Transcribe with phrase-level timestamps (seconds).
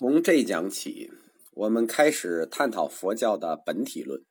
[0.00, 1.12] 从这一讲起，
[1.52, 4.24] 我们开始探讨佛教的本体论。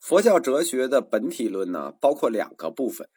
[0.00, 3.08] 佛教哲学的本体论呢，包括两个部分：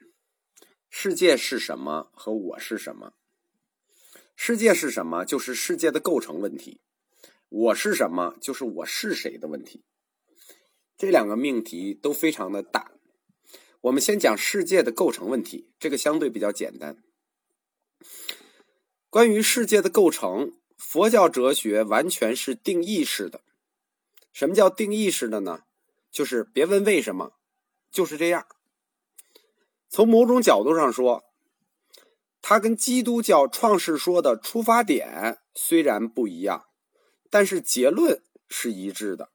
[0.87, 3.13] 世界是什么和我是什么。
[4.35, 6.79] 世界是什么，就是世界的构成问题；
[7.49, 9.83] 我是什么，就是我是谁的问题。
[10.95, 12.91] 这两个命题都非常的大。
[13.81, 17.01] 我们先讲世界的构成问题，这个相对比较简单。
[19.09, 20.53] 关于世界的构成。
[20.95, 23.41] 佛教哲学完全是定义式的。
[24.31, 25.65] 什么叫定义式的呢？
[26.09, 27.33] 就是别问为什么，
[27.91, 28.47] 就是这样。
[29.89, 31.25] 从某种角度上说，
[32.41, 36.67] 它跟基督教创世说的出发点虽然不一样，
[37.29, 39.31] 但是结论是一致的。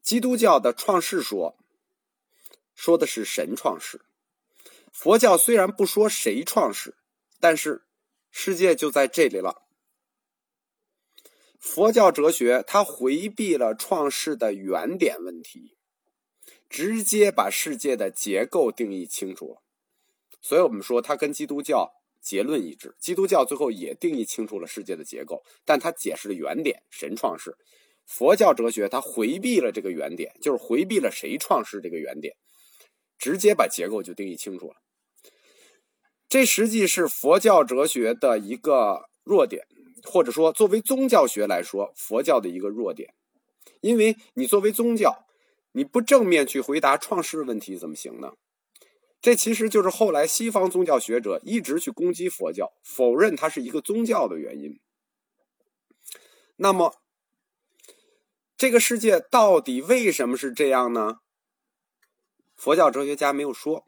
[0.00, 1.56] 基督教的创世说
[2.76, 4.00] 说的是神创世，
[4.92, 6.94] 佛教虽然不说谁创世，
[7.40, 7.82] 但是
[8.30, 9.62] 世界就在这里了。
[11.60, 15.76] 佛教哲学，它回避了创世的原点问题，
[16.70, 19.62] 直接把世界的结构定义清楚了。
[20.40, 22.96] 所以我们说，它跟基督教结论一致。
[22.98, 27.54] 基督教最后也定义清楚了世界的结构，但它解释了原点神创世。
[28.06, 32.34] 佛教哲学它回避了这个原点，就是回避了谁创世这个原点，
[33.18, 34.76] 直接把结构就定义清楚了。
[36.26, 39.66] 这实际是佛教哲学的一个弱点。
[40.04, 43.14] 或者说，作为宗教学来说，佛教的一个弱点，
[43.80, 45.26] 因为你作为宗教，
[45.72, 48.34] 你不正面去回答创世问题怎么行呢？
[49.20, 54.80] 这其实就是后来西方宗教学者一直去攻击佛教，否认它是一个宗教的原因。
[56.56, 56.94] 那么，
[58.56, 61.18] 这个世界到底为什么是这样呢？
[62.56, 63.86] 佛教哲学家没有说，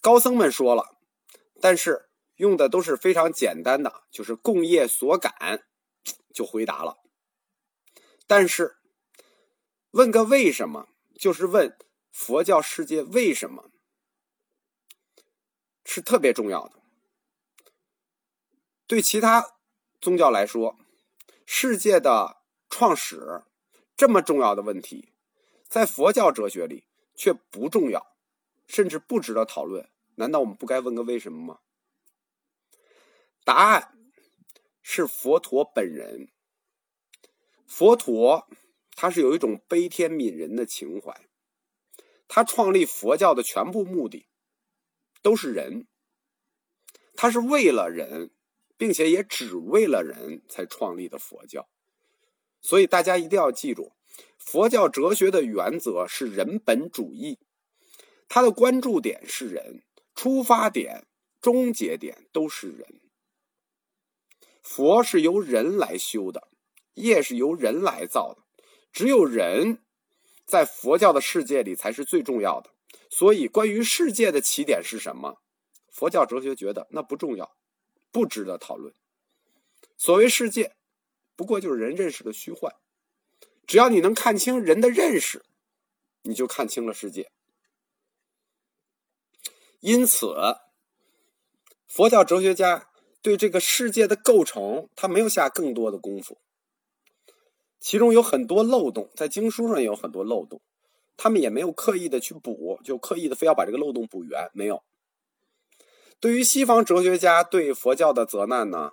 [0.00, 0.96] 高僧们说了，
[1.60, 2.06] 但是。
[2.36, 5.64] 用的都是非常简单的，就是共业所感，
[6.32, 6.98] 就回答了。
[8.26, 8.76] 但是
[9.90, 11.76] 问个为什么，就是问
[12.10, 13.70] 佛教世界为什么，
[15.84, 16.82] 是特别重要的。
[18.86, 19.56] 对其他
[20.00, 20.76] 宗教来说，
[21.46, 23.44] 世界的创始
[23.96, 25.12] 这么重要的问题，
[25.68, 28.16] 在佛教哲学里却不重要，
[28.66, 29.88] 甚至不值得讨论。
[30.16, 31.60] 难道我们不该问个为什么吗？
[33.44, 33.96] 答案
[34.82, 36.28] 是佛陀本人。
[37.66, 38.48] 佛陀
[38.96, 41.28] 他是有一种悲天悯人的情怀，
[42.26, 44.28] 他创立佛教的全部目的
[45.20, 45.86] 都是人，
[47.14, 48.30] 他是为了人，
[48.78, 51.68] 并且也只为了人才创立的佛教。
[52.62, 53.92] 所以大家一定要记住，
[54.38, 57.38] 佛教哲学的原则是人本主义，
[58.26, 59.82] 它的关注点是人，
[60.14, 61.06] 出发点、
[61.42, 63.00] 终结点都是人。
[64.64, 66.48] 佛是由人来修的，
[66.94, 68.42] 业是由人来造的，
[68.90, 69.84] 只有人
[70.46, 72.70] 在佛教的世界里才是最重要的。
[73.10, 75.42] 所以，关于世界的起点是什么，
[75.92, 77.54] 佛教哲学觉得那不重要，
[78.10, 78.94] 不值得讨论。
[79.98, 80.74] 所谓世界，
[81.36, 82.74] 不过就是人认识的虚幻。
[83.66, 85.44] 只要你能看清人的认识，
[86.22, 87.30] 你就看清了世界。
[89.80, 90.34] 因此，
[91.86, 92.88] 佛教哲学家。
[93.24, 96.36] 对这个世界的构成，他没有下更多的功夫，
[97.80, 100.60] 其中有很多漏洞，在经书上也有很多漏洞，
[101.16, 104.82] 他们也没有刻意的去补，就刻意的非要把这个漏洞补圆，没有。
[106.20, 108.90] 对于西方哲学家对佛教的责难呢，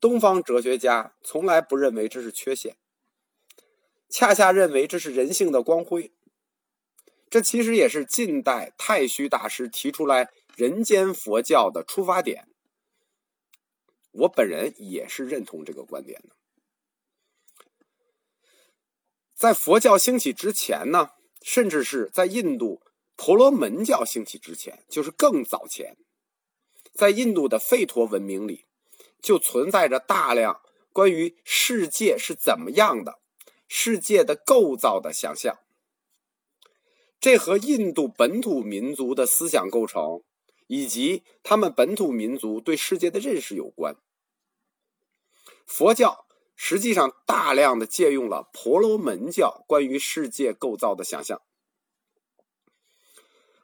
[0.00, 2.78] 东方哲学家从来不认为这是缺陷，
[4.08, 6.14] 恰恰认为这是人性的光辉。
[7.28, 12.48] 这其实也是近代太虚大师提出来人间佛教的出发点。
[14.18, 16.34] 我本人也是认同这个观点的。
[19.34, 21.10] 在佛教兴起之前呢，
[21.42, 22.80] 甚至是在印度
[23.16, 25.96] 婆罗门教兴起之前，就是更早前，
[26.94, 28.64] 在印度的吠陀文明里，
[29.20, 30.62] 就存在着大量
[30.92, 33.20] 关于世界是怎么样的、
[33.68, 35.58] 世界的构造的想象。
[37.20, 40.22] 这和印度本土民族的思想构成
[40.66, 43.96] 以及他们本土民族对世界的认识有关。
[45.66, 51.42] 佛教实际上大量的借用了婆罗门教关于世界构造的想象。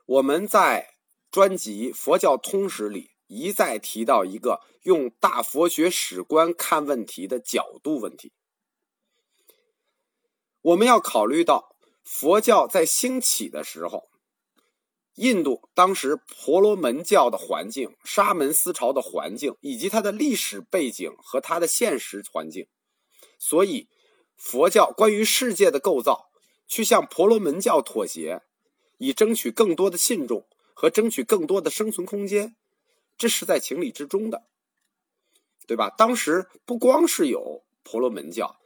[0.05, 0.97] 我们在
[1.31, 8.33] 专辑《佛教通史》里一再提到一个用大佛学史观看问题的角度问题。
[10.61, 14.11] 我们要考虑到佛教在兴起的时候，
[15.17, 22.67] 印度当时婆罗门教的环境、沙门思潮的环境，以及它的历史背景和它的现实环境，
[23.39, 23.89] 所以
[24.37, 26.31] 佛教关于世界的构造，
[26.67, 28.43] 去向婆罗门教妥协，
[28.97, 32.57] 以争取更多的信众和争取更多的生存空间，
[33.19, 34.45] 这是在情理之中的，
[35.67, 35.91] 对吧？
[35.91, 38.59] 当时不光是有婆罗门教。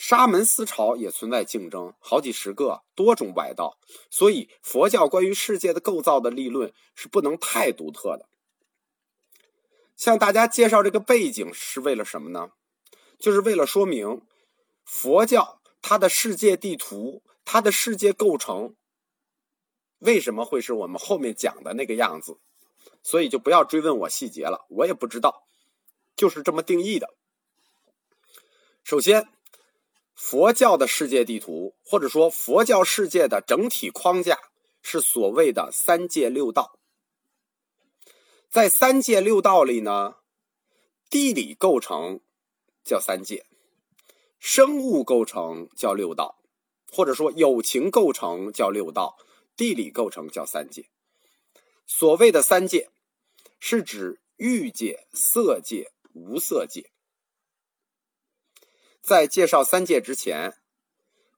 [0.00, 3.80] 沙门思潮也存在竞争，好几十个多种外道，
[4.10, 8.28] 所以佛教关于世界的构造的立论是不能太独特的。
[9.96, 12.52] 向大家介绍这个背景是为了什么呢？
[13.18, 14.22] 就是为了说明
[14.84, 18.76] 佛教它的世界地图、它的世界构成
[19.98, 22.38] 为什么会是我们后面讲的那个样子。
[23.02, 25.42] 所以就不要追问我细节了，我也不知道，
[26.14, 27.12] 就是这么定义的。
[28.84, 29.28] 首先。
[30.18, 34.36] 佛教的世界地图，或者说佛教世界的整体框架，
[34.82, 36.80] 是所谓的三界六道。
[38.50, 40.16] 在三界六道里呢，
[41.08, 42.20] 地理构成
[42.82, 43.46] 叫三界，
[44.40, 46.42] 生物构成叫六道，
[46.90, 49.16] 或者说有情构成叫六道，
[49.56, 50.90] 地理构成叫三界。
[51.86, 52.90] 所谓的三界，
[53.60, 56.90] 是指欲界、色界、无色界。
[59.02, 60.54] 在介绍三界之前，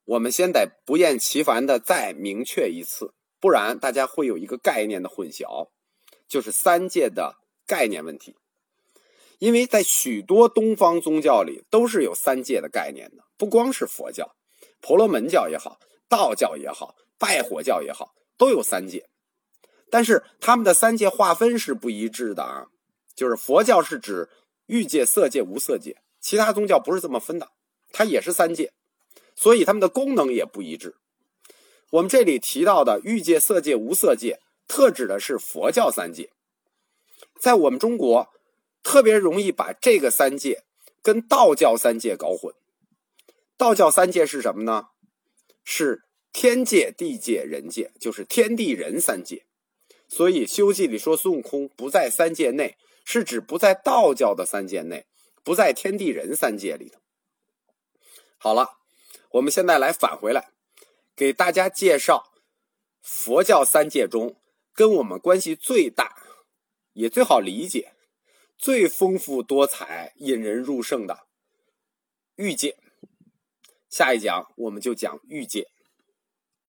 [0.04, 5.68] 我们先得不厌其烦的再明确一次，不然大家会有一个概念的混淆，
[6.26, 7.36] 就是三界的
[7.66, 8.36] 概念问题。
[9.38, 14.36] 因为在许多东方宗教里都是有三界的概念的，不光是佛教，
[14.80, 19.08] 婆罗门教也好，道教也好，拜火教也好，都有三界。
[19.88, 22.66] 但是他们的三界划分是不一致的啊，
[23.14, 24.28] 就是佛教是指
[24.66, 27.50] 欲界、色界、无色界，其他宗教不是这么分的。
[27.92, 28.72] 它也是三界，
[29.34, 30.94] 所以它们的功能也不一致。
[31.90, 34.38] 我们这里提到的欲界、色界、无色界，
[34.68, 36.30] 特指的是佛教三界。
[37.40, 38.28] 在我们中国，
[38.82, 40.62] 特别容易把这个三界
[41.02, 42.54] 跟道教三界搞混。
[43.56, 44.84] 道教三界是什么呢？
[45.64, 46.02] 是
[46.32, 49.44] 天界、地界、人界，就是天地人三界。
[50.08, 55.06] 所以《西游记》里说孙悟空不在三界内，是指不在道教的三界内，
[55.42, 57.00] 不在天地人三界里头。
[58.36, 58.78] 好了，
[59.32, 60.52] 我们现在来返回来，
[61.14, 62.32] 给大家介绍
[63.02, 64.40] 佛教三界中
[64.72, 66.16] 跟我们关系最大、
[66.92, 67.94] 也最好理解、
[68.56, 71.26] 最丰富多彩、引人入胜的
[72.36, 72.76] 欲界。
[73.88, 75.68] 下一讲我们就讲欲界。